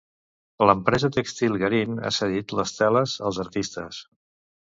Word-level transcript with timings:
L'empresa 0.69 1.09
tèxtil 1.17 1.59
Garín 1.63 1.99
ha 2.07 2.11
cedit 2.17 2.55
les 2.61 2.73
teles 2.79 3.15
als 3.31 3.39
artistes. 3.45 4.01